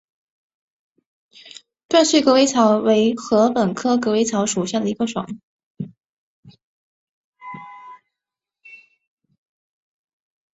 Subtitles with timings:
[1.87, 5.39] 断穗狗尾草为禾本科狗尾草属下的一个种。